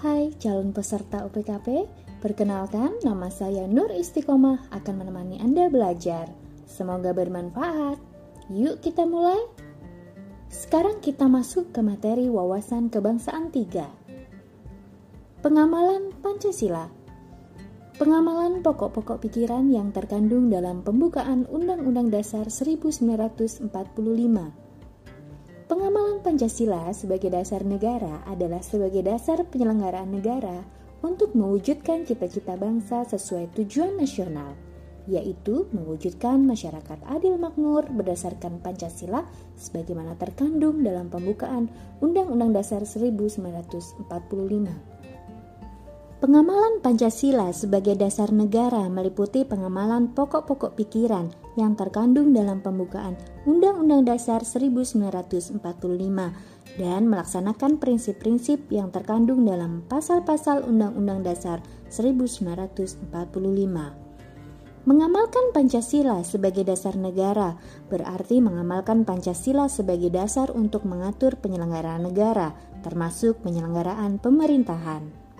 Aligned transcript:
Hai 0.00 0.32
calon 0.40 0.72
peserta 0.72 1.28
UPKP, 1.28 1.84
perkenalkan 2.24 2.96
nama 3.04 3.28
saya 3.28 3.68
Nur 3.68 3.92
Istiqomah 3.92 4.72
akan 4.72 4.94
menemani 4.96 5.36
Anda 5.44 5.68
belajar. 5.68 6.32
Semoga 6.64 7.12
bermanfaat. 7.12 8.00
Yuk 8.48 8.80
kita 8.80 9.04
mulai. 9.04 9.36
Sekarang 10.48 11.04
kita 11.04 11.28
masuk 11.28 11.76
ke 11.76 11.84
materi 11.84 12.32
wawasan 12.32 12.88
kebangsaan 12.88 13.52
3. 13.52 15.44
Pengamalan 15.44 16.16
Pancasila. 16.24 16.88
Pengamalan 18.00 18.64
pokok-pokok 18.64 19.20
pikiran 19.20 19.68
yang 19.68 19.92
terkandung 19.92 20.48
dalam 20.48 20.80
pembukaan 20.80 21.44
Undang-Undang 21.44 22.08
Dasar 22.08 22.48
1945 22.48 23.68
Pengamalan 25.70 26.18
Pancasila 26.18 26.90
sebagai 26.90 27.30
dasar 27.30 27.62
negara 27.62 28.26
adalah 28.26 28.58
sebagai 28.58 29.06
dasar 29.06 29.46
penyelenggaraan 29.46 30.10
negara 30.10 30.66
untuk 30.98 31.30
mewujudkan 31.38 32.02
cita-cita 32.02 32.58
bangsa 32.58 33.06
sesuai 33.06 33.54
tujuan 33.54 33.94
nasional, 33.94 34.58
yaitu 35.06 35.70
mewujudkan 35.70 36.42
masyarakat 36.42 36.98
adil 37.06 37.38
makmur 37.38 37.86
berdasarkan 37.86 38.58
Pancasila 38.58 39.22
sebagaimana 39.54 40.18
terkandung 40.18 40.82
dalam 40.82 41.06
pembukaan 41.06 41.70
Undang-Undang 42.02 42.50
Dasar 42.50 42.82
1945. 42.82 44.10
Pengamalan 46.18 46.82
Pancasila 46.82 47.54
sebagai 47.54 47.94
dasar 47.94 48.34
negara 48.34 48.90
meliputi 48.90 49.46
pengamalan 49.46 50.10
pokok-pokok 50.18 50.74
pikiran 50.74 51.30
yang 51.54 51.78
terkandung 51.78 52.34
dalam 52.34 52.58
pembukaan 52.58 53.14
Undang-Undang 53.48 54.04
Dasar 54.04 54.44
1945 54.44 55.64
dan 56.76 57.08
melaksanakan 57.08 57.80
prinsip-prinsip 57.80 58.68
yang 58.68 58.92
terkandung 58.92 59.48
dalam 59.48 59.80
pasal-pasal 59.88 60.60
Undang-Undang 60.68 61.24
Dasar 61.24 61.64
1945. 61.88 63.00
Mengamalkan 64.84 65.56
Pancasila 65.56 66.20
sebagai 66.20 66.68
dasar 66.68 67.00
negara 67.00 67.56
berarti 67.88 68.44
mengamalkan 68.44 69.08
Pancasila 69.08 69.72
sebagai 69.72 70.12
dasar 70.12 70.52
untuk 70.52 70.84
mengatur 70.84 71.40
penyelenggaraan 71.40 72.12
negara, 72.12 72.52
termasuk 72.84 73.40
penyelenggaraan 73.40 74.20
pemerintahan. 74.20 75.30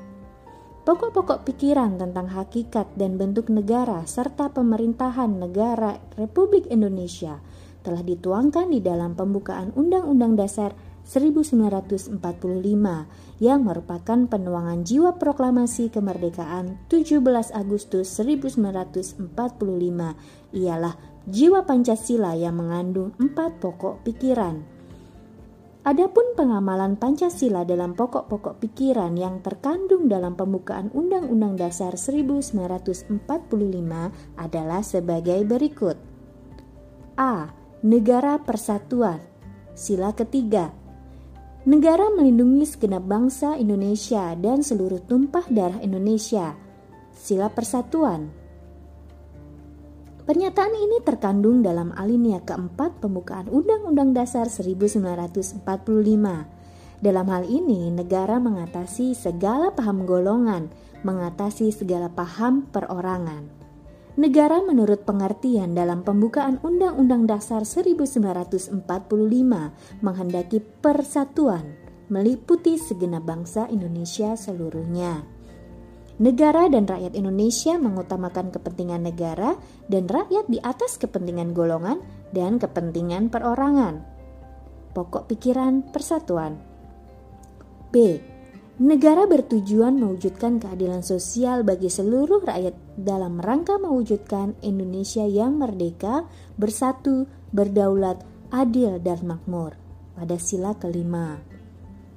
Pokok-pokok 0.89 1.45
pikiran 1.45 2.01
tentang 2.01 2.33
hakikat 2.33 2.97
dan 2.97 3.21
bentuk 3.21 3.53
negara 3.53 4.01
serta 4.09 4.49
pemerintahan 4.49 5.29
negara 5.37 6.01
Republik 6.17 6.65
Indonesia 6.73 7.37
telah 7.81 8.05
dituangkan 8.05 8.69
di 8.69 8.81
dalam 8.85 9.17
pembukaan 9.17 9.73
Undang-Undang 9.73 10.37
Dasar 10.37 10.77
1945 11.05 12.21
yang 13.41 13.61
merupakan 13.65 14.19
penuangan 14.29 14.85
jiwa 14.85 15.17
proklamasi 15.17 15.89
kemerdekaan 15.89 16.77
17 16.93 17.25
Agustus 17.57 18.13
1945 18.21 19.33
ialah 20.55 20.95
jiwa 21.25 21.61
Pancasila 21.65 22.37
yang 22.37 22.61
mengandung 22.61 23.17
empat 23.17 23.59
pokok 23.59 24.05
pikiran 24.05 24.81
Adapun 25.81 26.37
pengamalan 26.37 27.01
Pancasila 27.01 27.65
dalam 27.65 27.97
pokok-pokok 27.97 28.61
pikiran 28.61 29.17
yang 29.17 29.41
terkandung 29.41 30.13
dalam 30.13 30.37
pembukaan 30.37 30.93
Undang-Undang 30.93 31.57
Dasar 31.57 31.97
1945 31.97 33.17
adalah 34.37 34.85
sebagai 34.85 35.41
berikut. 35.49 35.97
A. 37.17 37.60
Negara 37.81 38.37
Persatuan 38.37 39.25
Sila 39.73 40.13
ketiga 40.13 40.69
Negara 41.65 42.13
melindungi 42.13 42.69
segenap 42.69 43.09
bangsa 43.09 43.57
Indonesia 43.57 44.37
dan 44.37 44.61
seluruh 44.61 45.01
tumpah 45.09 45.49
darah 45.49 45.81
Indonesia 45.81 46.61
Sila 47.17 47.49
Persatuan 47.49 48.29
Pernyataan 50.29 50.77
ini 50.77 51.01
terkandung 51.01 51.65
dalam 51.65 51.97
alinea 51.97 52.45
keempat 52.45 53.01
pembukaan 53.01 53.49
Undang-Undang 53.49 54.13
Dasar 54.13 54.53
1945. 54.53 55.65
Dalam 57.01 57.27
hal 57.33 57.49
ini, 57.49 57.89
negara 57.89 58.37
mengatasi 58.37 59.17
segala 59.17 59.73
paham 59.73 60.05
golongan, 60.05 60.69
mengatasi 61.01 61.73
segala 61.73 62.13
paham 62.13 62.69
perorangan. 62.69 63.60
Negara 64.21 64.61
menurut 64.61 65.09
pengertian 65.09 65.73
dalam 65.73 66.05
pembukaan 66.05 66.61
Undang-Undang 66.61 67.25
Dasar 67.25 67.65
1945 67.65 68.85
menghendaki 70.05 70.61
persatuan 70.61 71.65
meliputi 72.13 72.77
segenap 72.77 73.25
bangsa 73.25 73.65
Indonesia 73.73 74.37
seluruhnya. 74.37 75.25
Negara 76.21 76.69
dan 76.69 76.85
rakyat 76.85 77.17
Indonesia 77.17 77.81
mengutamakan 77.81 78.53
kepentingan 78.53 79.09
negara 79.09 79.57
dan 79.89 80.05
rakyat 80.05 80.53
di 80.53 80.61
atas 80.61 81.01
kepentingan 81.01 81.57
golongan 81.57 82.05
dan 82.37 82.61
kepentingan 82.61 83.33
perorangan. 83.33 84.05
Pokok 84.93 85.33
pikiran 85.33 85.81
persatuan. 85.97 86.61
B. 87.89 88.21
Negara 88.81 89.29
bertujuan 89.29 90.01
mewujudkan 90.01 90.57
keadilan 90.57 91.05
sosial 91.05 91.69
bagi 91.69 91.93
seluruh 91.93 92.41
rakyat 92.41 92.73
dalam 92.97 93.37
rangka 93.37 93.77
mewujudkan 93.77 94.57
Indonesia 94.65 95.21
yang 95.29 95.61
merdeka, 95.61 96.25
bersatu, 96.57 97.29
berdaulat, 97.53 98.25
adil, 98.49 98.97
dan 99.05 99.21
makmur. 99.29 99.77
Pada 100.17 100.41
sila 100.41 100.73
kelima. 100.81 101.45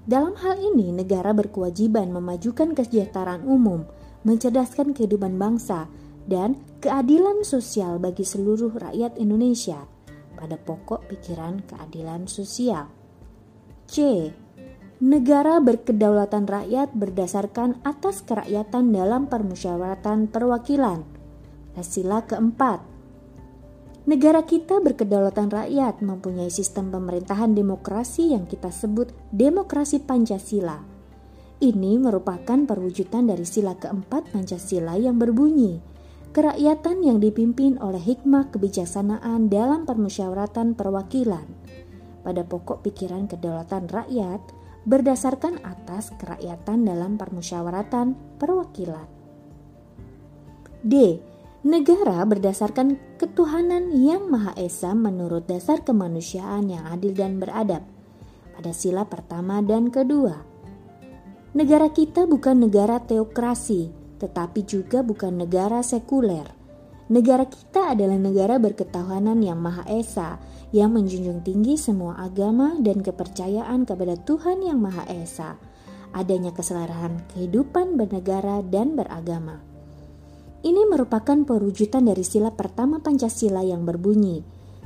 Dalam 0.07 0.39
hal 0.39 0.55
ini, 0.63 0.95
negara 0.95 1.35
berkewajiban 1.35 2.15
memajukan 2.15 2.71
kesejahteraan 2.71 3.43
umum, 3.43 3.83
mencerdaskan 4.23 4.95
kehidupan 4.95 5.35
bangsa, 5.35 5.91
dan 6.31 6.55
keadilan 6.79 7.43
sosial 7.43 7.99
bagi 7.99 8.23
seluruh 8.23 8.71
rakyat 8.79 9.19
Indonesia 9.19 9.83
pada 10.39 10.55
pokok 10.55 11.11
pikiran 11.11 11.59
keadilan 11.67 12.23
sosial. 12.31 12.87
C. 13.83 14.31
Negara 15.01 15.57
berkedaulatan 15.57 16.45
rakyat 16.45 16.93
berdasarkan 16.93 17.81
atas 17.81 18.21
kerakyatan 18.21 18.93
dalam 18.93 19.25
permusyawaratan 19.25 20.29
perwakilan. 20.29 21.01
Sila 21.81 22.21
keempat, 22.29 22.93
Negara 24.03 24.43
kita 24.43 24.83
berkedaulatan 24.83 25.47
rakyat, 25.47 26.03
mempunyai 26.03 26.51
sistem 26.51 26.91
pemerintahan 26.91 27.55
demokrasi 27.55 28.35
yang 28.35 28.43
kita 28.43 28.67
sebut 28.67 29.15
demokrasi 29.31 30.03
Pancasila. 30.03 30.83
Ini 31.63 32.03
merupakan 32.03 32.67
perwujudan 32.67 33.31
dari 33.31 33.47
sila 33.47 33.79
keempat 33.79 34.27
Pancasila 34.35 34.99
yang 34.99 35.15
berbunyi, 35.15 35.79
kerakyatan 36.35 36.99
yang 36.99 37.23
dipimpin 37.23 37.79
oleh 37.79 38.03
hikmah 38.03 38.51
kebijaksanaan 38.51 39.47
dalam 39.47 39.87
permusyawaratan 39.87 40.75
perwakilan. 40.75 41.47
Pada 42.27 42.43
pokok 42.43 42.83
pikiran 42.83 43.31
kedaulatan 43.31 43.87
rakyat, 43.87 44.43
berdasarkan 44.83 45.63
atas 45.63 46.11
kerakyatan 46.19 46.83
dalam 46.87 47.15
permusyawaratan 47.15 48.39
perwakilan. 48.39 49.07
D 50.83 51.19
Negara 51.63 52.19
berdasarkan 52.27 52.99
ketuhanan 53.15 53.95
yang 53.95 54.27
Maha 54.27 54.51
Esa 54.59 54.91
menurut 54.91 55.47
dasar 55.47 55.79
kemanusiaan 55.79 56.67
yang 56.67 56.83
adil 56.91 57.15
dan 57.15 57.39
beradab. 57.39 57.87
Pada 58.51 58.75
sila 58.75 59.07
pertama 59.07 59.63
dan 59.63 59.87
kedua, 59.87 60.43
negara 61.55 61.87
kita 61.87 62.27
bukan 62.27 62.67
negara 62.67 62.99
teokrasi, 62.99 63.95
tetapi 64.19 64.67
juga 64.67 65.07
bukan 65.07 65.39
negara 65.39 65.79
sekuler. 65.79 66.51
Negara 67.07 67.47
kita 67.47 67.95
adalah 67.95 68.19
negara 68.19 68.59
berketuhanan 68.59 69.39
yang 69.39 69.63
Maha 69.63 69.87
Esa, 69.87 70.43
yang 70.73 70.97
menjunjung 70.97 71.45
tinggi 71.45 71.77
semua 71.77 72.17
agama 72.17 72.73
dan 72.81 73.05
kepercayaan 73.05 73.85
kepada 73.85 74.17
Tuhan 74.17 74.65
yang 74.65 74.81
Maha 74.81 75.05
Esa. 75.05 75.55
Adanya 76.11 76.49
keselarahan 76.49 77.21
kehidupan 77.33 77.93
bernegara 77.95 78.65
dan 78.65 78.97
beragama. 78.97 79.61
Ini 80.65 80.89
merupakan 80.89 81.37
perwujudan 81.45 82.09
dari 82.09 82.25
sila 82.25 82.49
pertama 82.49 82.97
Pancasila 82.99 83.61
yang 83.61 83.85
berbunyi 83.85 84.41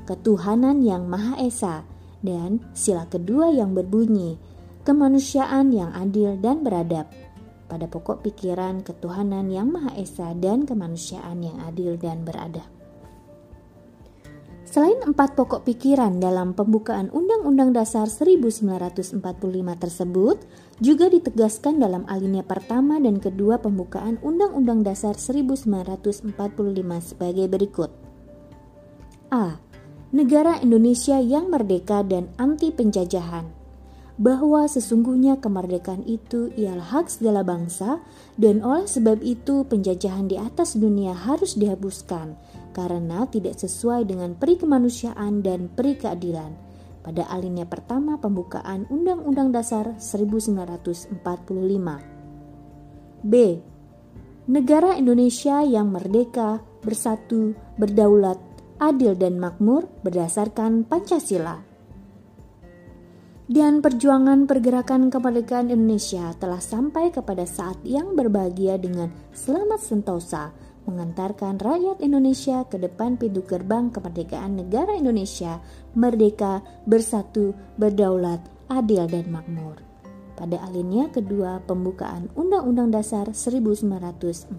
ketuhanan 0.07 0.80
yang 0.84 1.07
Maha 1.12 1.36
Esa 1.44 1.84
dan 2.24 2.63
sila 2.72 3.06
kedua 3.12 3.51
yang 3.51 3.75
berbunyi 3.75 4.39
kemanusiaan 4.88 5.75
yang 5.75 5.92
adil 5.92 6.39
dan 6.39 6.63
beradab. 6.63 7.12
Pada 7.68 7.92
pokok 7.92 8.24
pikiran 8.24 8.80
ketuhanan 8.88 9.51
yang 9.51 9.68
Maha 9.68 9.92
Esa 10.00 10.31
dan 10.31 10.63
kemanusiaan 10.63 11.44
yang 11.44 11.60
adil 11.68 12.00
dan 12.00 12.24
beradab. 12.24 12.76
Selain 14.77 15.01
empat 15.09 15.33
pokok 15.33 15.65
pikiran 15.65 16.21
dalam 16.21 16.53
pembukaan 16.53 17.09
Undang-Undang 17.09 17.74
Dasar 17.74 18.06
1945 18.13 19.18
tersebut, 19.74 20.38
juga 20.77 21.09
ditegaskan 21.09 21.81
dalam 21.81 22.06
alinea 22.06 22.45
pertama 22.45 23.01
dan 23.01 23.18
kedua 23.18 23.57
pembukaan 23.57 24.21
Undang-Undang 24.21 24.85
Dasar 24.85 25.18
1945 25.18 26.29
sebagai 27.01 27.50
berikut. 27.50 27.89
A. 29.33 29.57
Negara 30.13 30.62
Indonesia 30.62 31.18
yang 31.18 31.50
merdeka 31.50 32.06
dan 32.06 32.29
anti 32.38 32.69
penjajahan. 32.69 33.57
bahwa 34.18 34.65
sesungguhnya 34.65 35.38
kemerdekaan 35.38 36.01
itu 36.09 36.50
ialah 36.57 36.89
hak 36.89 37.06
segala 37.13 37.45
bangsa 37.45 38.01
dan 38.33 38.65
oleh 38.65 38.89
sebab 38.89 39.21
itu 39.21 39.62
penjajahan 39.69 40.25
di 40.25 40.41
atas 40.41 40.74
dunia 40.74 41.13
harus 41.13 41.53
dihapuskan 41.53 42.33
karena 42.77 43.25
tidak 43.25 43.57
sesuai 43.57 44.06
dengan 44.06 44.38
peri 44.38 44.62
kemanusiaan 44.62 45.41
dan 45.41 45.65
peri 45.65 45.97
keadilan. 45.97 46.53
Pada 47.01 47.25
alinea 47.33 47.65
pertama 47.65 48.21
pembukaan 48.21 48.85
Undang-Undang 48.94 49.50
Dasar 49.50 49.97
1945. 49.97 51.18
B. 53.25 53.33
Negara 54.47 54.94
Indonesia 54.94 55.65
yang 55.65 55.89
merdeka, 55.89 56.62
bersatu, 56.85 57.57
berdaulat, 57.81 58.38
adil 58.77 59.18
dan 59.18 59.41
makmur 59.41 59.89
berdasarkan 60.06 60.85
Pancasila 60.85 61.68
dan 63.47 63.79
perjuangan 63.79 64.44
pergerakan 64.44 65.07
kemerdekaan 65.07 65.71
Indonesia 65.71 66.35
telah 66.35 66.59
sampai 66.59 67.15
kepada 67.15 67.47
saat 67.47 67.79
yang 67.88 68.12
berbahagia 68.12 68.75
dengan 68.75 69.07
selamat 69.31 69.79
sentosa 69.79 70.51
mengantarkan 70.88 71.60
rakyat 71.60 72.00
Indonesia 72.00 72.63
ke 72.63 72.80
depan 72.80 73.19
pintu 73.19 73.44
gerbang 73.44 73.92
kemerdekaan 73.92 74.56
negara 74.56 74.95
Indonesia 74.95 75.60
merdeka, 75.94 76.63
bersatu, 76.88 77.51
berdaulat, 77.75 78.39
adil 78.72 79.04
dan 79.12 79.28
makmur. 79.28 79.84
Pada 80.39 80.63
alinea 80.63 81.12
kedua 81.12 81.60
pembukaan 81.68 82.31
Undang-Undang 82.39 82.95
Dasar 82.95 83.36
1945. 83.36 84.56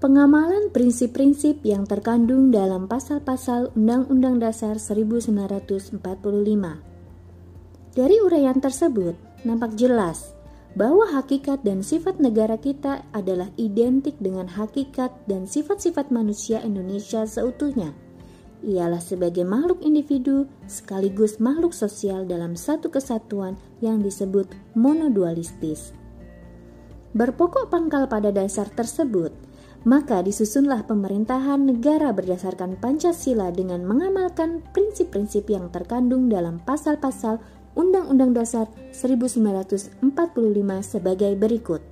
Pengamalan 0.00 0.72
prinsip-prinsip 0.72 1.60
yang 1.60 1.84
terkandung 1.84 2.48
dalam 2.48 2.88
pasal-pasal 2.88 3.70
Undang-Undang 3.76 4.40
Dasar 4.40 4.80
1945. 4.80 6.00
Dari 7.92 8.16
uraian 8.24 8.56
tersebut, 8.56 9.12
nampak 9.44 9.76
jelas 9.76 10.39
bahwa 10.78 11.02
hakikat 11.10 11.66
dan 11.66 11.82
sifat 11.82 12.22
negara 12.22 12.54
kita 12.54 13.02
adalah 13.10 13.50
identik 13.58 14.14
dengan 14.22 14.46
hakikat 14.46 15.10
dan 15.26 15.46
sifat-sifat 15.50 16.14
manusia 16.14 16.62
Indonesia 16.62 17.26
seutuhnya. 17.26 17.90
Ialah 18.60 19.00
sebagai 19.00 19.42
makhluk 19.42 19.80
individu 19.80 20.44
sekaligus 20.68 21.40
makhluk 21.40 21.72
sosial 21.72 22.28
dalam 22.28 22.54
satu 22.54 22.92
kesatuan 22.92 23.56
yang 23.80 24.04
disebut 24.04 24.52
monodualistis. 24.76 25.96
Berpokok 27.16 27.72
pangkal 27.72 28.06
pada 28.06 28.30
dasar 28.30 28.70
tersebut, 28.70 29.34
maka 29.82 30.20
disusunlah 30.20 30.84
pemerintahan 30.84 31.72
negara 31.72 32.12
berdasarkan 32.12 32.76
Pancasila 32.76 33.48
dengan 33.48 33.82
mengamalkan 33.88 34.60
prinsip-prinsip 34.76 35.48
yang 35.48 35.72
terkandung 35.72 36.28
dalam 36.28 36.60
pasal-pasal 36.62 37.40
Undang-Undang 37.78 38.34
Dasar 38.34 38.66
1945 38.90 40.02
sebagai 40.82 41.32
berikut. 41.38 41.82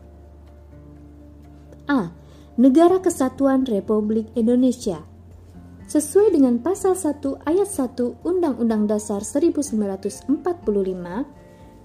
A. 1.86 2.10
Negara 2.58 2.98
Kesatuan 2.98 3.62
Republik 3.62 4.26
Indonesia 4.34 5.06
Sesuai 5.88 6.36
dengan 6.36 6.60
pasal 6.60 6.98
1 6.98 7.48
ayat 7.48 7.70
1 7.70 8.20
Undang-Undang 8.20 8.92
Dasar 8.92 9.24
1945, 9.24 10.28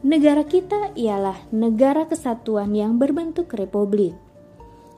negara 0.04 0.44
kita 0.44 0.92
ialah 0.98 1.40
negara 1.56 2.04
kesatuan 2.04 2.76
yang 2.76 3.00
berbentuk 3.00 3.56
republik. 3.56 4.12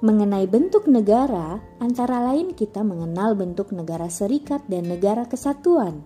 Mengenai 0.02 0.50
bentuk 0.50 0.90
negara, 0.90 1.62
antara 1.78 2.34
lain 2.34 2.58
kita 2.58 2.82
mengenal 2.82 3.38
bentuk 3.38 3.70
negara 3.70 4.10
serikat 4.10 4.66
dan 4.66 4.90
negara 4.90 5.30
kesatuan. 5.30 6.02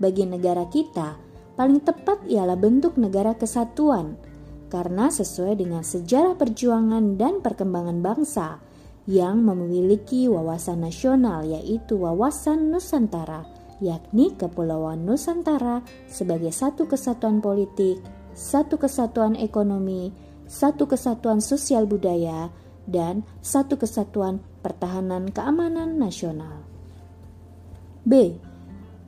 Bagi 0.00 0.24
negara 0.24 0.64
kita, 0.72 1.31
paling 1.54 1.80
tepat 1.84 2.24
ialah 2.28 2.56
bentuk 2.56 2.96
negara 2.96 3.36
kesatuan, 3.36 4.16
karena 4.72 5.12
sesuai 5.12 5.60
dengan 5.60 5.84
sejarah 5.84 6.36
perjuangan 6.36 7.20
dan 7.20 7.44
perkembangan 7.44 8.00
bangsa 8.00 8.56
yang 9.04 9.42
memiliki 9.42 10.30
wawasan 10.30 10.86
nasional 10.86 11.42
yaitu 11.42 11.98
wawasan 11.98 12.70
Nusantara, 12.70 13.44
yakni 13.82 14.32
Kepulauan 14.38 15.02
Nusantara 15.02 15.82
sebagai 16.06 16.54
satu 16.54 16.86
kesatuan 16.86 17.42
politik, 17.42 17.98
satu 18.32 18.78
kesatuan 18.78 19.34
ekonomi, 19.36 20.14
satu 20.46 20.88
kesatuan 20.88 21.42
sosial 21.42 21.84
budaya, 21.84 22.48
dan 22.86 23.26
satu 23.42 23.78
kesatuan 23.78 24.42
pertahanan 24.62 25.30
keamanan 25.30 25.98
nasional. 25.98 26.62
B. 28.02 28.38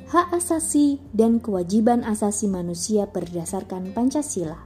Hak 0.05 0.37
asasi 0.37 1.01
dan 1.17 1.41
kewajiban 1.41 2.05
asasi 2.05 2.45
manusia 2.45 3.09
berdasarkan 3.09 3.97
Pancasila. 3.97 4.61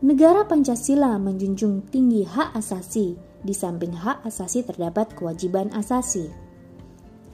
Negara 0.00 0.48
Pancasila 0.48 1.20
menjunjung 1.20 1.88
tinggi 1.92 2.24
hak 2.24 2.56
asasi, 2.56 3.16
di 3.44 3.52
samping 3.52 3.92
hak 3.92 4.24
asasi 4.24 4.64
terdapat 4.64 5.12
kewajiban 5.12 5.68
asasi. 5.76 6.32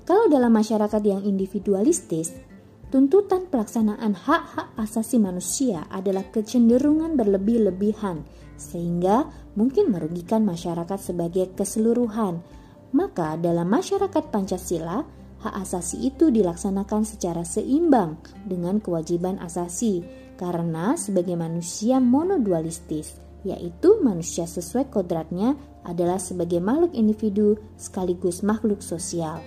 Kalau 0.02 0.26
dalam 0.26 0.50
masyarakat 0.50 1.02
yang 1.06 1.22
individualistis, 1.22 2.34
tuntutan 2.90 3.46
pelaksanaan 3.46 4.18
hak-hak 4.18 4.74
asasi 4.74 5.22
manusia 5.22 5.86
adalah 5.86 6.26
kecenderungan 6.34 7.14
berlebih-lebihan 7.14 8.26
sehingga 8.58 9.30
mungkin 9.54 9.94
merugikan 9.94 10.42
masyarakat 10.42 10.98
sebagai 10.98 11.54
keseluruhan. 11.54 12.42
Maka 12.92 13.38
dalam 13.38 13.70
masyarakat 13.70 14.28
Pancasila, 14.28 15.21
hak 15.42 15.54
asasi 15.66 16.08
itu 16.08 16.30
dilaksanakan 16.30 17.02
secara 17.02 17.42
seimbang 17.42 18.16
dengan 18.46 18.78
kewajiban 18.78 19.42
asasi 19.42 20.06
karena 20.38 20.94
sebagai 20.94 21.34
manusia 21.34 21.98
monodualistis, 21.98 23.18
yaitu 23.42 23.98
manusia 24.00 24.46
sesuai 24.46 24.88
kodratnya 24.88 25.58
adalah 25.82 26.22
sebagai 26.22 26.62
makhluk 26.62 26.94
individu 26.94 27.58
sekaligus 27.74 28.46
makhluk 28.46 28.80
sosial. 28.80 29.42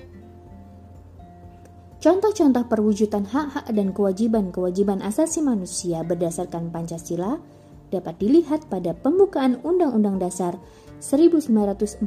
Contoh-contoh 2.04 2.70
perwujudan 2.70 3.26
hak-hak 3.26 3.66
dan 3.74 3.90
kewajiban-kewajiban 3.90 5.02
asasi 5.02 5.42
manusia 5.42 6.06
berdasarkan 6.06 6.70
Pancasila 6.70 7.42
dapat 7.90 8.22
dilihat 8.22 8.70
pada 8.70 8.94
pembukaan 8.94 9.58
Undang-Undang 9.66 10.22
Dasar 10.22 10.54
1945 11.02 12.06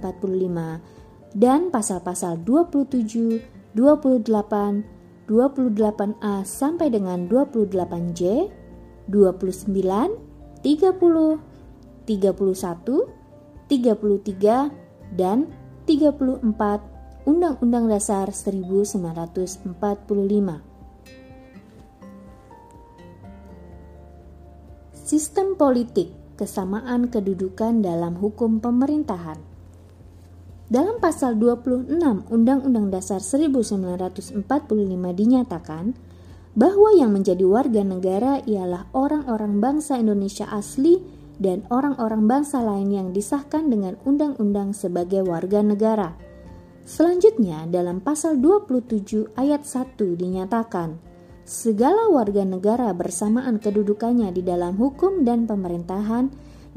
dan 1.35 1.75
pasal-pasal 1.75 2.41
27, 2.47 3.58
28, 3.77 5.29
28A 5.29 6.45
sampai 6.45 6.89
dengan 6.89 7.29
28J, 7.29 8.49
29, 9.09 10.61
30, 10.65 11.41
31, 12.05 13.09
33, 13.69 14.73
dan 15.17 15.49
34 15.85 17.25
Undang-Undang 17.29 17.93
Dasar 17.93 18.33
1945. 18.33 19.69
Sistem 24.93 25.57
politik, 25.57 26.13
kesamaan 26.37 27.09
kedudukan 27.09 27.81
dalam 27.81 28.17
hukum 28.21 28.61
pemerintahan. 28.61 29.48
Dalam 30.69 31.01
pasal 31.01 31.41
26 31.41 31.97
Undang-Undang 32.29 32.93
Dasar 32.93 33.25
1945 33.25 34.37
dinyatakan 35.17 35.97
bahwa 36.53 36.93
yang 36.93 37.17
menjadi 37.17 37.41
warga 37.49 37.81
negara 37.81 38.45
ialah 38.45 38.85
orang-orang 38.93 39.65
bangsa 39.65 39.97
Indonesia 39.97 40.45
asli 40.53 41.01
dan 41.41 41.65
orang-orang 41.73 42.29
bangsa 42.29 42.61
lain 42.61 42.93
yang 42.93 43.09
disahkan 43.17 43.73
dengan 43.73 43.97
undang-undang 44.05 44.77
sebagai 44.77 45.25
warga 45.25 45.65
negara. 45.65 46.13
Selanjutnya, 46.85 47.65
dalam 47.65 48.05
pasal 48.05 48.37
27 48.37 49.41
ayat 49.41 49.65
1 49.65 49.97
dinyatakan, 50.21 51.01
segala 51.49 52.13
warga 52.13 52.45
negara 52.45 52.93
bersamaan 52.93 53.57
kedudukannya 53.57 54.29
di 54.37 54.45
dalam 54.45 54.77
hukum 54.77 55.25
dan 55.25 55.49
pemerintahan 55.49 56.29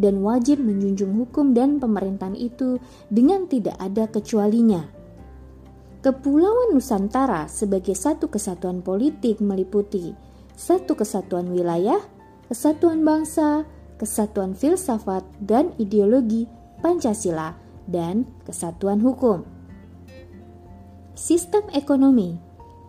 dan 0.01 0.25
wajib 0.25 0.57
menjunjung 0.57 1.13
hukum 1.13 1.53
dan 1.53 1.77
pemerintahan 1.77 2.33
itu 2.33 2.81
dengan 3.13 3.45
tidak 3.45 3.77
ada 3.77 4.09
kecualinya. 4.09 4.89
Kepulauan 6.01 6.73
Nusantara 6.73 7.45
sebagai 7.45 7.93
satu 7.93 8.25
kesatuan 8.25 8.81
politik 8.81 9.37
meliputi 9.37 10.31
satu 10.61 10.93
kesatuan 10.93 11.49
wilayah, 11.49 11.97
kesatuan 12.45 13.01
bangsa, 13.01 13.65
kesatuan 13.97 14.53
filsafat 14.53 15.25
dan 15.41 15.73
ideologi 15.81 16.45
Pancasila, 16.85 17.57
dan 17.89 18.29
kesatuan 18.45 19.01
hukum. 19.01 19.41
Sistem 21.17 21.65
ekonomi 21.73 22.37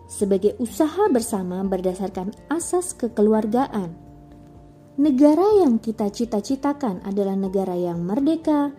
sebagai 0.05 0.53
usaha 0.61 1.09
bersama 1.09 1.65
berdasarkan 1.65 2.33
asas 2.49 2.93
kekeluargaan. 2.93 4.02
Negara 4.93 5.57
yang 5.57 5.81
kita 5.81 6.13
cita-citakan 6.13 7.01
adalah 7.01 7.33
negara 7.33 7.73
yang 7.73 8.05
merdeka, 8.05 8.69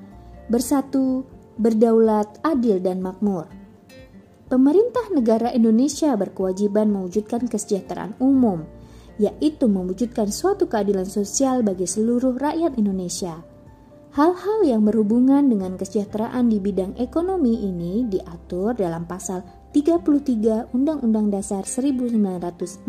bersatu, 0.46 1.26
berdaulat, 1.58 2.38
adil, 2.46 2.78
dan 2.78 3.02
makmur. 3.02 3.50
Pemerintah 4.46 5.10
negara 5.10 5.50
Indonesia 5.50 6.14
berkewajiban 6.14 6.86
mewujudkan 6.94 7.50
kesejahteraan 7.50 8.14
umum 8.22 8.62
yaitu 9.18 9.66
mewujudkan 9.66 10.30
suatu 10.30 10.70
keadilan 10.70 11.06
sosial 11.06 11.66
bagi 11.66 11.86
seluruh 11.86 12.38
rakyat 12.38 12.78
Indonesia. 12.78 13.42
Hal-hal 14.14 14.62
yang 14.62 14.86
berhubungan 14.86 15.50
dengan 15.50 15.74
kesejahteraan 15.74 16.46
di 16.46 16.62
bidang 16.62 16.94
ekonomi 17.02 17.66
ini 17.66 18.06
diatur 18.06 18.78
dalam 18.78 19.10
pasal 19.10 19.42
33 19.74 20.70
Undang-Undang 20.70 21.34
Dasar 21.34 21.66
1945 21.66 22.86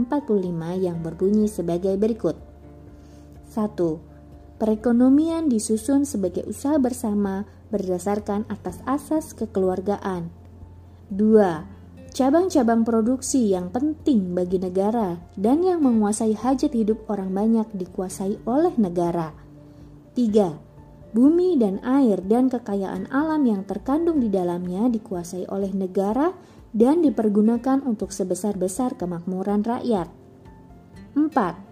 yang 0.77 1.01
berbunyi 1.01 1.49
sebagai 1.49 1.97
berikut. 1.97 2.54
1. 3.55 4.59
Perekonomian 4.59 5.47
disusun 5.47 6.03
sebagai 6.03 6.43
usaha 6.43 6.75
bersama 6.75 7.47
berdasarkan 7.71 8.43
atas 8.51 8.83
asas 8.83 9.31
kekeluargaan. 9.31 10.27
2 11.15 11.75
cabang-cabang 12.15 12.87
produksi 12.87 13.51
yang 13.51 13.67
penting 13.75 14.31
bagi 14.31 14.55
negara 14.55 15.19
dan 15.35 15.67
yang 15.67 15.83
menguasai 15.83 16.31
hajat 16.31 16.71
hidup 16.71 17.03
orang 17.11 17.35
banyak 17.35 17.67
dikuasai 17.75 18.39
oleh 18.47 18.71
negara. 18.79 19.35
3. 20.15 21.11
Bumi 21.11 21.59
dan 21.59 21.83
air 21.83 22.23
dan 22.23 22.47
kekayaan 22.47 23.11
alam 23.11 23.43
yang 23.43 23.67
terkandung 23.67 24.23
di 24.23 24.31
dalamnya 24.31 24.87
dikuasai 24.87 25.47
oleh 25.51 25.75
negara 25.75 26.31
dan 26.71 27.03
dipergunakan 27.03 27.83
untuk 27.83 28.15
sebesar-besar 28.15 28.95
kemakmuran 28.95 29.67
rakyat. 29.67 30.07
4. 31.19 31.64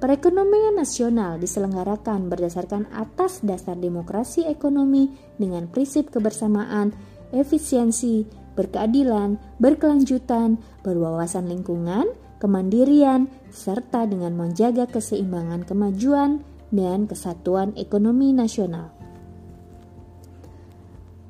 Perekonomian 0.00 0.80
nasional 0.80 1.36
diselenggarakan 1.36 2.32
berdasarkan 2.32 2.88
atas 2.88 3.44
dasar 3.44 3.76
demokrasi 3.76 4.48
ekonomi 4.48 5.12
dengan 5.36 5.68
prinsip 5.68 6.08
kebersamaan, 6.08 6.96
efisiensi, 7.36 8.24
berkeadilan, 8.56 9.36
berkelanjutan, 9.60 10.56
berwawasan 10.80 11.52
lingkungan, 11.52 12.08
kemandirian, 12.40 13.28
serta 13.52 14.08
dengan 14.08 14.40
menjaga 14.40 14.88
keseimbangan 14.88 15.68
kemajuan 15.68 16.40
dan 16.72 17.04
kesatuan 17.04 17.76
ekonomi 17.76 18.32
nasional. 18.32 18.96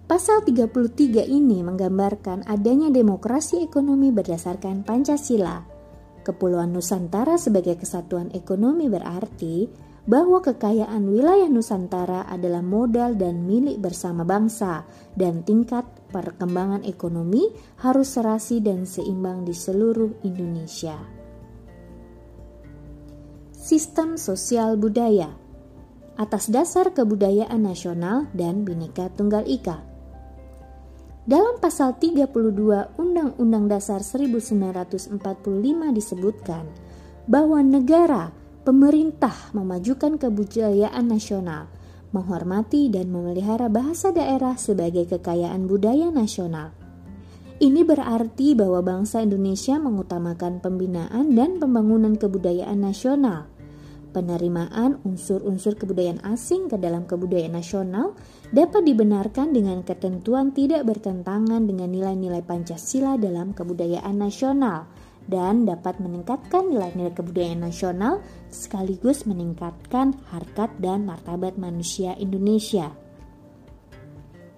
Pasal 0.06 0.46
33 0.46 1.26
ini 1.26 1.66
menggambarkan 1.66 2.46
adanya 2.46 2.90
demokrasi 2.90 3.66
ekonomi 3.66 4.14
berdasarkan 4.14 4.86
Pancasila. 4.86 5.79
Kepulauan 6.20 6.76
Nusantara 6.76 7.40
sebagai 7.40 7.80
kesatuan 7.80 8.28
ekonomi 8.36 8.92
berarti 8.92 9.68
bahwa 10.08 10.40
kekayaan 10.40 11.08
wilayah 11.08 11.48
Nusantara 11.48 12.24
adalah 12.28 12.64
modal 12.64 13.16
dan 13.16 13.44
milik 13.44 13.80
bersama 13.80 14.24
bangsa 14.24 14.84
dan 15.16 15.44
tingkat 15.44 15.84
perkembangan 16.08 16.84
ekonomi 16.84 17.52
harus 17.84 18.16
serasi 18.16 18.64
dan 18.64 18.88
seimbang 18.88 19.44
di 19.44 19.52
seluruh 19.52 20.24
Indonesia. 20.24 20.96
Sistem 23.54 24.16
sosial 24.16 24.80
budaya 24.80 25.30
atas 26.20 26.52
dasar 26.52 26.92
kebudayaan 26.92 27.64
nasional 27.64 28.28
dan 28.36 28.64
Bhinneka 28.64 29.08
Tunggal 29.16 29.48
Ika. 29.48 29.89
Dalam 31.30 31.62
pasal 31.62 31.94
32 31.94 32.98
Undang-Undang 32.98 33.70
Dasar 33.70 34.02
1945 34.02 35.14
disebutkan 35.94 36.66
bahwa 37.30 37.62
negara 37.62 38.34
pemerintah 38.66 39.54
memajukan 39.54 40.18
kebudayaan 40.18 41.06
nasional, 41.06 41.70
menghormati 42.10 42.90
dan 42.90 43.14
memelihara 43.14 43.70
bahasa 43.70 44.10
daerah 44.10 44.58
sebagai 44.58 45.06
kekayaan 45.06 45.70
budaya 45.70 46.10
nasional. 46.10 46.74
Ini 47.62 47.86
berarti 47.86 48.58
bahwa 48.58 48.82
bangsa 48.82 49.22
Indonesia 49.22 49.78
mengutamakan 49.78 50.58
pembinaan 50.58 51.38
dan 51.38 51.62
pembangunan 51.62 52.18
kebudayaan 52.18 52.82
nasional. 52.82 53.46
Penerimaan 54.10 54.98
unsur-unsur 55.06 55.78
kebudayaan 55.78 56.18
asing 56.26 56.66
ke 56.66 56.74
dalam 56.74 57.06
kebudayaan 57.06 57.54
nasional 57.54 58.18
dapat 58.50 58.82
dibenarkan 58.82 59.54
dengan 59.54 59.86
ketentuan 59.86 60.50
tidak 60.50 60.82
bertentangan 60.82 61.62
dengan 61.62 61.94
nilai-nilai 61.94 62.42
Pancasila 62.42 63.14
dalam 63.14 63.54
kebudayaan 63.54 64.18
nasional 64.18 64.90
dan 65.30 65.62
dapat 65.62 66.02
meningkatkan 66.02 66.74
nilai-nilai 66.74 67.14
kebudayaan 67.14 67.62
nasional 67.62 68.18
sekaligus 68.50 69.30
meningkatkan 69.30 70.18
harkat 70.34 70.74
dan 70.82 71.06
martabat 71.06 71.54
manusia 71.54 72.18
Indonesia. 72.18 72.90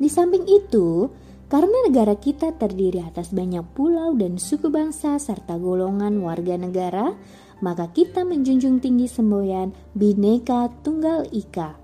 Di 0.01 0.09
samping 0.09 0.49
itu, 0.49 1.13
karena 1.53 1.85
negara 1.85 2.17
kita 2.17 2.57
terdiri 2.57 3.05
atas 3.05 3.37
banyak 3.37 3.77
pulau 3.77 4.17
dan 4.17 4.41
suku 4.41 4.73
bangsa 4.73 5.21
serta 5.21 5.61
golongan 5.61 6.17
warga 6.25 6.57
negara, 6.57 7.13
maka 7.63 7.89
kita 7.95 8.27
menjunjung 8.27 8.83
tinggi 8.83 9.07
semboyan 9.07 9.71
Bhinneka 9.95 10.69
Tunggal 10.83 11.31
Ika. 11.31 11.79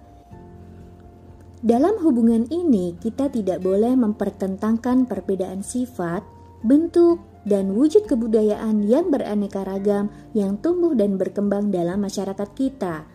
Dalam 1.58 1.99
hubungan 2.02 2.47
ini, 2.50 2.94
kita 2.99 3.30
tidak 3.30 3.62
boleh 3.66 3.94
mempertentangkan 3.99 5.11
perbedaan 5.11 5.62
sifat, 5.62 6.23
bentuk, 6.62 7.18
dan 7.49 7.73
wujud 7.73 8.04
kebudayaan 8.04 8.85
yang 8.85 9.08
beraneka 9.08 9.64
ragam 9.64 10.12
yang 10.37 10.61
tumbuh 10.61 10.92
dan 10.92 11.16
berkembang 11.16 11.73
dalam 11.73 12.04
masyarakat 12.04 12.50
kita. 12.52 13.08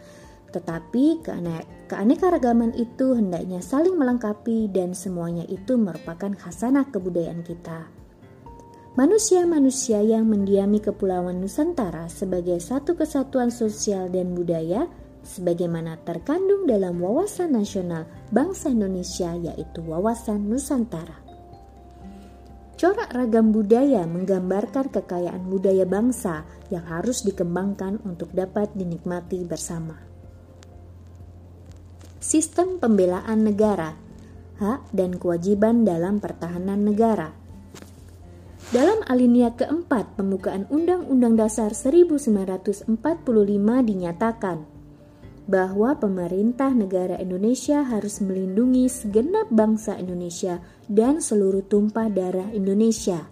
Tetapi 0.50 1.22
keanekaragaman 1.88 2.74
itu 2.74 3.13
hendaknya 3.13 3.62
saling 3.62 3.93
melengkapi 3.93 4.67
dan 4.74 4.98
semuanya 4.98 5.46
itu 5.46 5.77
merupakan 5.77 6.34
khasanah 6.34 6.89
kebudayaan 6.89 7.46
kita. 7.46 7.93
Manusia-manusia 8.94 10.06
yang 10.06 10.30
mendiami 10.30 10.78
Kepulauan 10.78 11.42
Nusantara 11.42 12.06
sebagai 12.14 12.62
satu 12.62 12.94
kesatuan 12.94 13.50
sosial 13.50 14.06
dan 14.14 14.38
budaya 14.38 14.86
sebagaimana 15.26 15.98
terkandung 16.06 16.70
dalam 16.70 17.02
wawasan 17.02 17.58
nasional 17.58 18.06
bangsa 18.30 18.70
Indonesia 18.70 19.34
yaitu 19.34 19.82
wawasan 19.82 20.46
Nusantara. 20.46 21.26
Corak 22.78 23.10
ragam 23.18 23.50
budaya 23.50 24.06
menggambarkan 24.06 24.94
kekayaan 24.94 25.42
budaya 25.50 25.90
bangsa 25.90 26.46
yang 26.70 26.86
harus 26.86 27.26
dikembangkan 27.26 27.98
untuk 28.06 28.30
dapat 28.30 28.78
dinikmati 28.78 29.42
bersama. 29.42 29.98
Sistem 32.22 32.78
pembelaan 32.78 33.42
negara, 33.42 33.98
hak 34.62 34.94
dan 34.94 35.18
kewajiban 35.18 35.82
dalam 35.82 36.22
pertahanan 36.22 36.86
negara. 36.86 37.43
Dalam 38.74 39.06
alinea 39.06 39.53
keempat 39.53 40.18
pembukaan 40.18 40.65
Undang-Undang 40.65 41.38
Dasar 41.38 41.77
1945 41.77 42.89
dinyatakan 43.86 44.65
bahwa 45.46 45.94
pemerintah 45.94 46.74
negara 46.74 47.22
Indonesia 47.22 47.86
harus 47.86 48.18
melindungi 48.25 48.89
segenap 48.89 49.53
bangsa 49.53 49.94
Indonesia 50.01 50.58
dan 50.89 51.22
seluruh 51.22 51.62
tumpah 51.70 52.10
darah 52.10 52.50
Indonesia. 52.50 53.30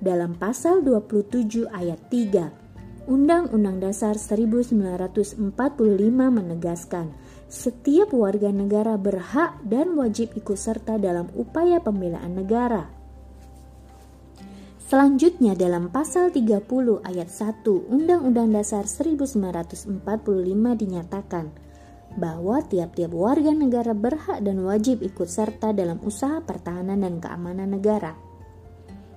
Dalam 0.00 0.32
pasal 0.32 0.80
27 0.80 1.68
ayat 1.68 2.00
3, 2.08 3.04
Undang-Undang 3.04 3.84
Dasar 3.84 4.16
1945 4.16 5.44
menegaskan 6.08 7.12
setiap 7.52 8.16
warga 8.16 8.48
negara 8.48 8.96
berhak 8.96 9.60
dan 9.68 9.92
wajib 9.92 10.32
ikut 10.32 10.56
serta 10.56 10.96
dalam 10.96 11.28
upaya 11.36 11.84
pembelaan 11.84 12.32
negara 12.32 13.03
Selanjutnya 14.84 15.56
dalam 15.56 15.88
pasal 15.88 16.28
30 16.28 16.60
ayat 17.08 17.32
1 17.32 17.64
Undang-Undang 17.88 18.52
Dasar 18.52 18.84
1945 18.84 19.88
dinyatakan 20.76 21.48
bahwa 22.20 22.60
tiap-tiap 22.60 23.16
warga 23.16 23.56
negara 23.56 23.96
berhak 23.96 24.44
dan 24.44 24.60
wajib 24.60 25.00
ikut 25.00 25.24
serta 25.24 25.72
dalam 25.72 26.04
usaha 26.04 26.44
pertahanan 26.44 27.00
dan 27.00 27.16
keamanan 27.16 27.72
negara. 27.72 28.12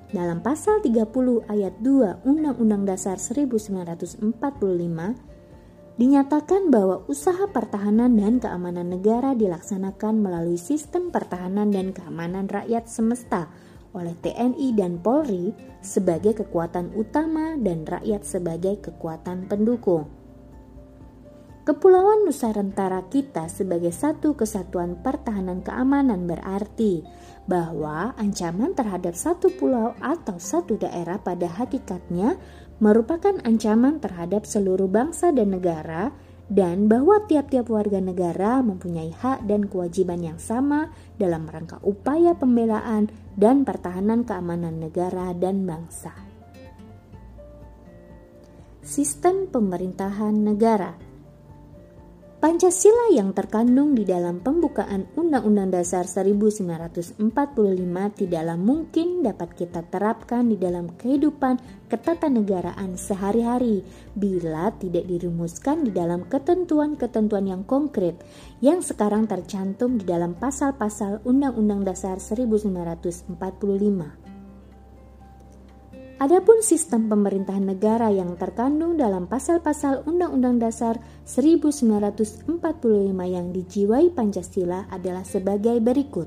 Dalam 0.08 0.40
pasal 0.40 0.80
30 0.80 1.04
ayat 1.52 1.76
2 1.84 2.24
Undang-Undang 2.24 2.88
Dasar 2.88 3.20
1945 3.20 4.24
dinyatakan 6.00 6.72
bahwa 6.72 7.04
usaha 7.12 7.44
pertahanan 7.52 8.16
dan 8.16 8.40
keamanan 8.40 8.88
negara 8.88 9.36
dilaksanakan 9.36 10.16
melalui 10.16 10.56
sistem 10.56 11.12
pertahanan 11.12 11.76
dan 11.76 11.92
keamanan 11.92 12.48
rakyat 12.48 12.88
semesta 12.88 13.52
oleh 13.98 14.14
TNI 14.22 14.78
dan 14.78 15.02
Polri 15.02 15.52
sebagai 15.82 16.38
kekuatan 16.38 16.94
utama 16.94 17.58
dan 17.58 17.84
rakyat 17.84 18.22
sebagai 18.22 18.78
kekuatan 18.80 19.50
pendukung. 19.50 20.06
Kepulauan 21.68 22.24
Nusantara 22.24 23.04
kita 23.12 23.52
sebagai 23.52 23.92
satu 23.92 24.40
kesatuan 24.40 25.04
pertahanan 25.04 25.60
keamanan 25.60 26.24
berarti 26.24 27.04
bahwa 27.44 28.16
ancaman 28.16 28.72
terhadap 28.72 29.20
satu 29.20 29.52
pulau 29.52 29.92
atau 30.00 30.40
satu 30.40 30.80
daerah 30.80 31.20
pada 31.20 31.52
hakikatnya 31.52 32.40
merupakan 32.80 33.36
ancaman 33.44 34.00
terhadap 34.00 34.48
seluruh 34.48 34.88
bangsa 34.88 35.36
dan 35.36 35.60
negara 35.60 36.16
dan 36.48 36.88
bahwa 36.88 37.20
tiap-tiap 37.28 37.68
warga 37.68 38.00
negara 38.00 38.64
mempunyai 38.64 39.12
hak 39.12 39.44
dan 39.44 39.68
kewajiban 39.68 40.24
yang 40.24 40.40
sama 40.40 40.92
dalam 41.20 41.44
rangka 41.44 41.80
upaya 41.84 42.32
pembelaan 42.36 43.12
dan 43.36 43.68
pertahanan 43.68 44.24
keamanan 44.24 44.80
negara 44.80 45.36
dan 45.36 45.68
bangsa. 45.68 46.16
Sistem 48.88 49.52
pemerintahan 49.52 50.32
negara 50.32 51.07
Pancasila 52.38 53.18
yang 53.18 53.34
terkandung 53.34 53.98
di 53.98 54.06
dalam 54.06 54.46
pembukaan 54.46 55.10
Undang-Undang 55.18 55.74
Dasar 55.74 56.06
1945 56.06 57.18
tidaklah 58.14 58.54
mungkin 58.54 59.26
dapat 59.26 59.58
kita 59.58 59.82
terapkan 59.90 60.46
di 60.46 60.54
dalam 60.54 60.94
kehidupan 61.02 61.58
ketatanegaraan 61.90 62.94
sehari-hari 62.94 63.82
bila 64.14 64.70
tidak 64.78 65.10
dirumuskan 65.10 65.82
di 65.82 65.90
dalam 65.90 66.30
ketentuan-ketentuan 66.30 67.50
yang 67.50 67.66
konkret 67.66 68.22
yang 68.62 68.86
sekarang 68.86 69.26
tercantum 69.26 69.98
di 69.98 70.06
dalam 70.06 70.38
pasal-pasal 70.38 71.26
Undang-Undang 71.26 71.90
Dasar 71.90 72.22
1945. 72.22 74.27
Adapun 76.18 76.66
sistem 76.66 77.14
pemerintahan 77.14 77.62
negara 77.62 78.10
yang 78.10 78.34
terkandung 78.42 78.98
dalam 78.98 79.30
pasal-pasal 79.30 80.02
Undang-Undang 80.10 80.58
Dasar 80.58 80.98
1945 81.30 82.50
yang 83.22 83.54
dijiwai 83.54 84.10
Pancasila 84.10 84.90
adalah 84.90 85.22
sebagai 85.22 85.78
berikut. 85.78 86.26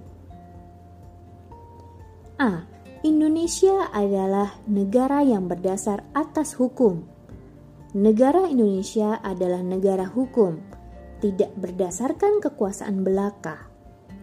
A. 2.39 2.71
Indonesia 3.03 3.91
adalah 3.91 4.63
negara 4.71 5.27
yang 5.27 5.51
berdasar 5.51 6.07
atas 6.15 6.55
hukum. 6.55 7.03
Negara 7.91 8.47
Indonesia 8.47 9.19
adalah 9.19 9.67
negara 9.67 10.07
hukum, 10.07 10.63
tidak 11.19 11.51
berdasarkan 11.59 12.39
kekuasaan 12.39 13.03
belaka 13.03 13.70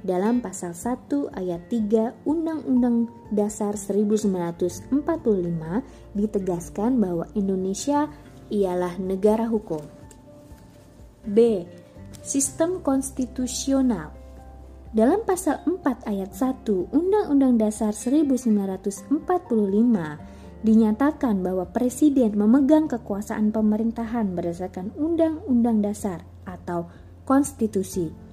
dalam 0.08 0.40
pasal 0.40 0.72
1 0.72 1.36
ayat 1.36 1.68
3 1.68 2.24
Undang-Undang 2.24 3.12
Dasar 3.36 3.76
1945 3.76 4.96
ditegaskan 6.16 6.96
bahwa 6.96 7.28
Indonesia 7.36 8.08
ialah 8.48 8.96
negara 9.04 9.52
hukum. 9.52 9.84
B. 11.28 11.68
Sistem 12.24 12.80
konstitusional 12.80 14.16
dalam 14.96 15.28
pasal 15.28 15.60
4 15.68 16.08
ayat 16.08 16.32
1 16.32 16.64
Undang-Undang 16.96 17.60
Dasar 17.60 17.92
1945 17.92 19.12
dinyatakan 20.64 21.44
bahwa 21.44 21.68
presiden 21.70 22.40
memegang 22.40 22.88
kekuasaan 22.88 23.52
pemerintahan 23.52 24.32
berdasarkan 24.32 24.96
Undang-Undang 24.96 25.84
Dasar 25.84 26.24
atau 26.48 26.88
konstitusi 27.28 28.27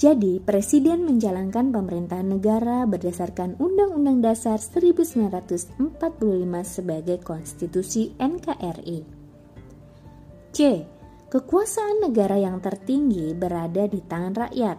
jadi, 0.00 0.40
presiden 0.40 1.04
menjalankan 1.04 1.76
pemerintahan 1.76 2.24
negara 2.24 2.88
berdasarkan 2.88 3.60
Undang-Undang 3.60 4.24
Dasar 4.24 4.56
1945 4.56 5.76
sebagai 6.64 7.20
konstitusi 7.20 8.16
NKRI. 8.16 9.04
C. 10.56 10.88
Kekuasaan 11.28 12.08
negara 12.08 12.40
yang 12.40 12.64
tertinggi 12.64 13.36
berada 13.36 13.84
di 13.84 14.00
tangan 14.00 14.48
rakyat. 14.48 14.78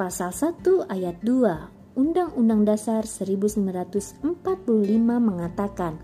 Pasal 0.00 0.32
1 0.32 0.88
ayat 0.88 1.20
2 1.20 2.00
Undang-Undang 2.00 2.64
Dasar 2.64 3.04
1945 3.04 4.24
mengatakan, 5.20 6.00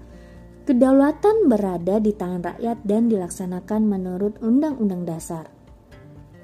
kedaulatan 0.69 1.49
berada 1.49 1.97
di 1.97 2.13
tangan 2.13 2.53
rakyat 2.53 2.85
dan 2.85 3.09
dilaksanakan 3.09 3.81
menurut 3.89 4.37
Undang-Undang 4.45 5.09
Dasar. 5.09 5.60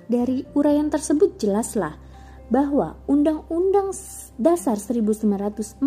Dari 0.06 0.46
uraian 0.54 0.86
tersebut 0.86 1.34
jelaslah 1.38 1.98
bahwa 2.46 2.94
Undang-Undang 3.10 3.90
Dasar 4.38 4.78
1945 4.78 5.82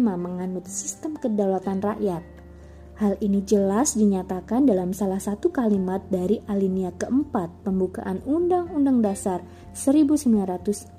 menganut 0.00 0.64
sistem 0.64 1.20
kedaulatan 1.20 1.84
rakyat. 1.84 2.24
Hal 2.96 3.18
ini 3.20 3.42
jelas 3.42 3.98
dinyatakan 3.98 4.64
dalam 4.68 4.94
salah 4.94 5.18
satu 5.18 5.50
kalimat 5.50 6.00
dari 6.08 6.38
alinea 6.48 6.94
keempat 6.96 7.66
pembukaan 7.66 8.24
Undang-Undang 8.24 9.04
Dasar 9.04 9.44
1945 9.74 10.96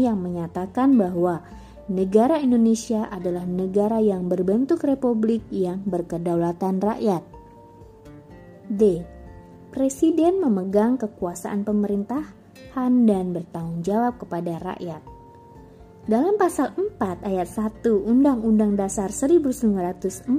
yang 0.00 0.18
menyatakan 0.18 0.96
bahwa 0.96 1.44
negara 1.86 2.40
Indonesia 2.40 3.06
adalah 3.12 3.44
negara 3.44 4.00
yang 4.00 4.26
berbentuk 4.26 4.82
republik 4.82 5.44
yang 5.52 5.84
berkedaulatan 5.84 6.80
rakyat. 6.80 7.22
D. 8.64 9.04
Presiden 9.74 10.38
memegang 10.38 10.94
kekuasaan 11.02 11.66
pemerintahan 11.66 12.92
dan 13.10 13.34
bertanggung 13.34 13.82
jawab 13.82 14.22
kepada 14.22 14.62
rakyat. 14.62 15.02
Dalam 16.06 16.38
pasal 16.38 16.70
4 16.78 17.26
ayat 17.26 17.50
1 17.50 17.82
Undang-Undang 17.82 18.78
Dasar 18.78 19.10
1945 19.10 20.30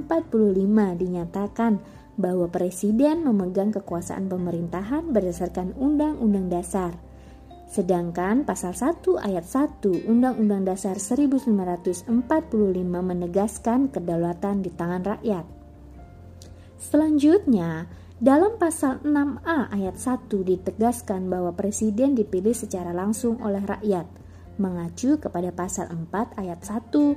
dinyatakan 0.72 1.84
bahwa 2.16 2.48
presiden 2.48 3.28
memegang 3.28 3.76
kekuasaan 3.76 4.24
pemerintahan 4.32 5.12
berdasarkan 5.12 5.76
Undang-Undang 5.76 6.48
Dasar. 6.48 6.96
Sedangkan 7.68 8.48
pasal 8.48 8.72
1 8.72 9.20
ayat 9.20 9.44
1 9.44 9.84
Undang-Undang 10.08 10.64
Dasar 10.64 10.96
1945 10.96 12.08
menegaskan 12.88 13.92
kedaulatan 13.92 14.64
di 14.64 14.72
tangan 14.72 15.04
rakyat. 15.04 15.44
Selanjutnya, 16.80 17.84
dalam 18.16 18.56
pasal 18.56 19.04
6A 19.04 19.68
ayat 19.76 20.00
1 20.00 20.32
ditegaskan 20.32 21.28
bahwa 21.28 21.52
presiden 21.52 22.16
dipilih 22.16 22.56
secara 22.56 22.96
langsung 22.96 23.36
oleh 23.44 23.60
rakyat, 23.60 24.08
mengacu 24.56 25.20
kepada 25.20 25.52
pasal 25.52 25.92
4 25.92 26.40
ayat 26.40 26.64
1, 26.64 27.12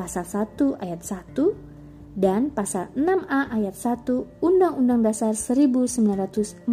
pasal 0.00 0.24
1 0.24 0.80
ayat 0.80 1.04
1, 1.04 2.16
dan 2.16 2.48
pasal 2.48 2.88
6A 2.96 3.52
ayat 3.60 3.76
1 3.76 4.40
Undang-Undang 4.40 5.04
Dasar 5.04 5.36
1945 5.36 6.64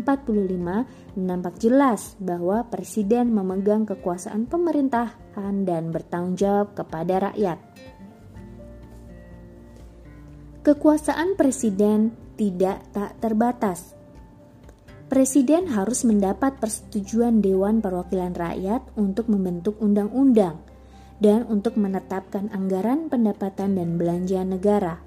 nampak 1.19 1.59
jelas 1.59 2.15
bahwa 2.23 2.63
presiden 2.71 3.35
memegang 3.35 3.83
kekuasaan 3.83 4.47
pemerintahan 4.47 5.67
dan 5.67 5.91
bertanggung 5.91 6.39
jawab 6.39 6.71
kepada 6.79 7.27
rakyat. 7.27 7.59
Kekuasaan 10.63 11.35
presiden 11.35 12.22
tidak 12.43 12.83
tak 12.91 13.15
terbatas. 13.23 13.95
Presiden 15.07 15.71
harus 15.71 16.03
mendapat 16.03 16.59
persetujuan 16.59 17.39
Dewan 17.39 17.79
Perwakilan 17.79 18.35
Rakyat 18.35 18.99
untuk 18.99 19.31
membentuk 19.31 19.79
undang-undang 19.79 20.59
dan 21.23 21.47
untuk 21.47 21.79
menetapkan 21.79 22.51
anggaran 22.51 23.07
pendapatan 23.07 23.79
dan 23.79 23.95
belanja 23.95 24.43
negara. 24.43 24.99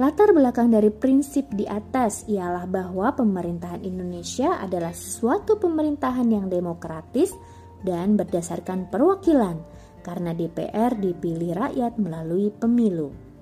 Latar 0.00 0.32
belakang 0.32 0.72
dari 0.72 0.88
prinsip 0.88 1.52
di 1.52 1.68
atas 1.68 2.24
ialah 2.24 2.64
bahwa 2.64 3.12
pemerintahan 3.12 3.84
Indonesia 3.84 4.56
adalah 4.64 4.96
suatu 4.96 5.60
pemerintahan 5.60 6.26
yang 6.32 6.48
demokratis 6.48 7.36
dan 7.84 8.16
berdasarkan 8.16 8.88
perwakilan, 8.88 9.60
karena 10.00 10.32
DPR 10.32 10.96
dipilih 10.96 11.52
rakyat 11.52 12.00
melalui 12.00 12.48
pemilu. 12.48 13.33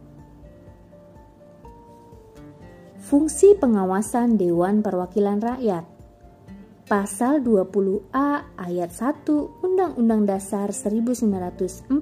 Fungsi 3.12 3.52
pengawasan 3.60 4.40
Dewan 4.40 4.80
Perwakilan 4.80 5.36
Rakyat 5.36 5.84
Pasal 6.88 7.44
20A 7.44 8.56
ayat 8.56 8.88
1 8.88 9.28
Undang-Undang 9.60 10.24
Dasar 10.24 10.72
1945 10.72 11.92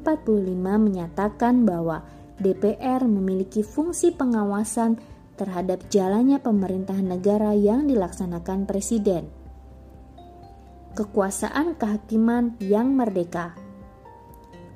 menyatakan 0.62 1.66
bahwa 1.66 2.07
DPR 2.38 3.11
memiliki 3.11 3.66
fungsi 3.66 4.14
pengawasan 4.14 5.03
terhadap 5.35 5.83
jalannya 5.90 6.38
pemerintahan 6.38 7.11
negara 7.11 7.59
yang 7.59 7.90
dilaksanakan 7.90 8.70
presiden. 8.70 9.27
Kekuasaan 10.94 11.75
kehakiman 11.75 12.55
yang 12.62 12.94
merdeka 12.94 13.59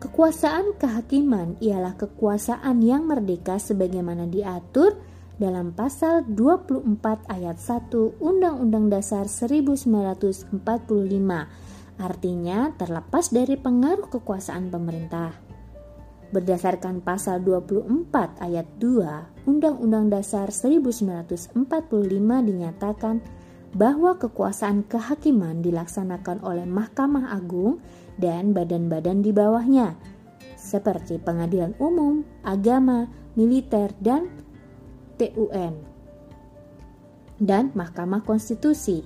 Kekuasaan 0.03 0.83
kehakiman 0.83 1.63
ialah 1.63 1.95
kekuasaan 1.95 2.83
yang 2.83 3.07
merdeka 3.07 3.63
sebagaimana 3.63 4.27
diatur 4.27 5.14
dalam 5.39 5.75
pasal 5.75 6.23
24 6.31 7.27
ayat 7.27 7.59
1 7.59 7.91
Undang-Undang 8.23 8.87
Dasar 8.87 9.27
1945 9.27 10.55
artinya 11.95 12.75
terlepas 12.75 13.31
dari 13.31 13.55
pengaruh 13.59 14.11
kekuasaan 14.11 14.71
pemerintah. 14.71 15.35
Berdasarkan 16.35 16.99
pasal 16.99 17.47
24 17.47 18.43
ayat 18.43 18.67
2 18.83 19.47
Undang-Undang 19.47 20.11
Dasar 20.11 20.51
1945 20.51 21.55
dinyatakan 22.23 23.23
bahwa 23.75 24.19
kekuasaan 24.19 24.87
kehakiman 24.87 25.63
dilaksanakan 25.63 26.43
oleh 26.47 26.67
Mahkamah 26.67 27.35
Agung 27.35 27.83
dan 28.19 28.55
badan-badan 28.55 29.23
di 29.23 29.35
bawahnya, 29.35 29.99
seperti 30.55 31.19
pengadilan 31.19 31.75
umum, 31.83 32.23
agama, 32.47 33.11
militer, 33.35 33.91
dan 33.99 34.31
TUN 35.19 35.75
dan 37.41 37.71
Mahkamah 37.75 38.23
Konstitusi. 38.23 39.03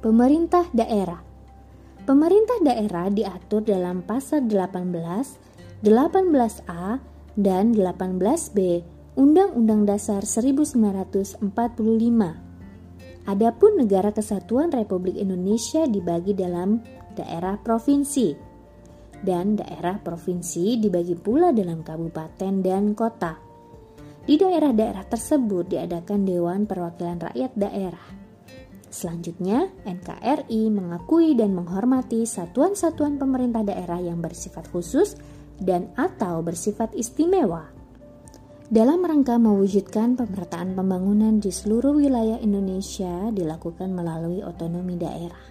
Pemerintah 0.00 0.64
daerah 0.72 1.20
Pemerintah 2.08 2.56
daerah 2.64 3.12
diatur 3.12 3.60
dalam 3.62 4.00
pasal 4.02 4.48
18, 4.48 5.84
18A, 5.84 6.98
dan 7.38 7.76
18B 7.76 8.58
Undang-Undang 9.14 9.84
Dasar 9.84 10.24
1945. 10.24 11.44
Adapun 13.28 13.72
negara 13.76 14.10
kesatuan 14.10 14.72
Republik 14.72 15.20
Indonesia 15.20 15.84
dibagi 15.84 16.32
dalam 16.32 16.80
daerah 17.14 17.60
provinsi 17.60 18.32
dan 19.20 19.60
daerah 19.60 20.00
provinsi 20.00 20.80
dibagi 20.80 21.14
pula 21.14 21.52
dalam 21.52 21.84
kabupaten 21.84 22.64
dan 22.64 22.96
kota. 22.96 23.49
Di 24.30 24.38
daerah-daerah 24.38 25.10
tersebut 25.10 25.74
diadakan 25.74 26.22
Dewan 26.22 26.62
Perwakilan 26.62 27.18
Rakyat 27.18 27.50
Daerah. 27.58 28.06
Selanjutnya, 28.86 29.66
NKRI 29.82 30.70
mengakui 30.70 31.34
dan 31.34 31.50
menghormati 31.50 32.22
satuan-satuan 32.22 33.18
pemerintah 33.18 33.66
daerah 33.66 33.98
yang 33.98 34.22
bersifat 34.22 34.70
khusus 34.70 35.18
dan 35.58 35.90
atau 35.98 36.46
bersifat 36.46 36.94
istimewa 36.94 37.74
dalam 38.70 39.02
rangka 39.02 39.34
mewujudkan 39.34 40.14
pemerataan 40.14 40.78
pembangunan 40.78 41.42
di 41.42 41.50
seluruh 41.50 41.98
wilayah 41.98 42.38
Indonesia 42.38 43.34
dilakukan 43.34 43.90
melalui 43.90 44.46
otonomi 44.46 44.94
daerah. 44.94 45.42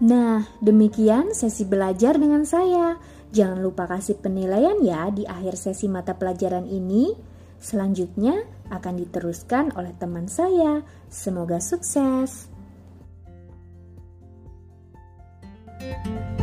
Nah, 0.00 0.48
demikian 0.64 1.36
sesi 1.36 1.68
belajar 1.68 2.16
dengan 2.16 2.48
saya. 2.48 2.96
Jangan 3.30 3.62
lupa 3.62 3.86
kasih 3.86 4.18
penilaian 4.18 4.78
ya 4.82 5.06
di 5.14 5.22
akhir 5.22 5.54
sesi 5.54 5.86
mata 5.86 6.18
pelajaran 6.18 6.66
ini. 6.66 7.14
Selanjutnya 7.62 8.42
akan 8.72 8.94
diteruskan 8.98 9.70
oleh 9.78 9.94
teman 9.94 10.26
saya. 10.26 10.82
Semoga 11.06 11.62
sukses. 11.62 12.50
thank 15.80 16.38
you 16.38 16.39